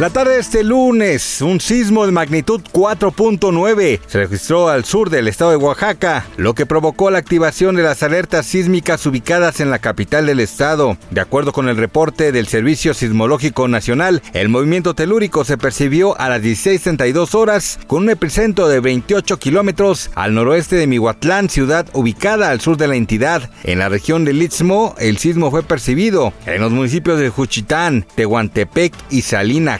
[0.00, 5.28] La tarde de este lunes, un sismo de magnitud 4.9 se registró al sur del
[5.28, 9.78] estado de Oaxaca, lo que provocó la activación de las alertas sísmicas ubicadas en la
[9.78, 10.96] capital del estado.
[11.10, 16.30] De acuerdo con el reporte del Servicio Sismológico Nacional, el movimiento telúrico se percibió a
[16.30, 22.48] las 16.32 horas con un epicentro de 28 kilómetros al noroeste de Mihuatlán, ciudad ubicada
[22.48, 23.50] al sur de la entidad.
[23.64, 28.94] En la región del Istmo, el sismo fue percibido en los municipios de Juchitán, Tehuantepec
[29.10, 29.78] y Salina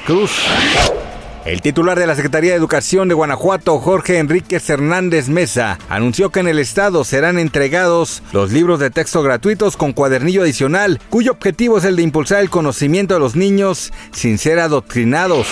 [1.45, 6.41] El titular de la Secretaría de Educación de Guanajuato, Jorge Enríquez Hernández Mesa, anunció que
[6.41, 11.79] en el estado serán entregados los libros de texto gratuitos con cuadernillo adicional, cuyo objetivo
[11.79, 15.47] es el de impulsar el conocimiento de los niños sin ser adoctrinados.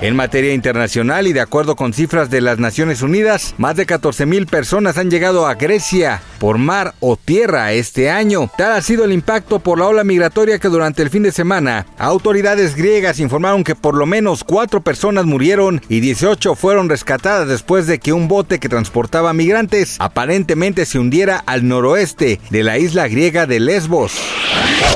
[0.00, 4.26] En materia internacional y de acuerdo con cifras de las Naciones Unidas, más de 14
[4.26, 8.48] mil personas han llegado a Grecia por mar o tierra este año.
[8.56, 11.84] Tal ha sido el impacto por la ola migratoria que durante el fin de semana
[11.98, 17.88] autoridades griegas informaron que por lo menos cuatro personas murieron y 18 fueron rescatadas después
[17.88, 23.08] de que un bote que transportaba migrantes aparentemente se hundiera al noroeste de la isla
[23.08, 24.12] griega de Lesbos.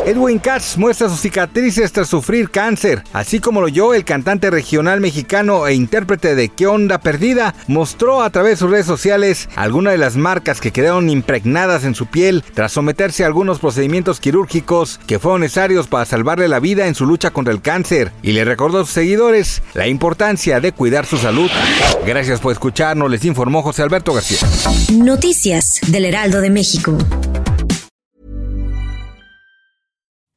[0.04, 5.00] Edwin Katz muestra sus cicatrices tras sufrir cáncer, así como lo oyó el cantante regional
[5.00, 7.54] mexicano e intérprete de ¿Qué onda perdida?
[7.68, 11.94] mostró a través de sus redes sociales algunas de las marcas que quedaron impregnadas en
[11.94, 16.88] su piel tras someterse a algunos procedimientos quirúrgicos que fueron necesarios para salvarle la vida
[16.88, 20.72] en su lucha contra el cáncer y le recordó a sus seguidores la importancia de
[20.72, 21.50] cuidar su salud.
[22.04, 24.38] Gracias por escucharnos, les informó José Alberto García.
[24.92, 26.98] Noticias del Heraldo de México.